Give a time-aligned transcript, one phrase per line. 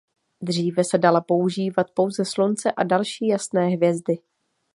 [0.41, 4.17] Dříve se dala používat pouze Slunce a další jasné hvězdy.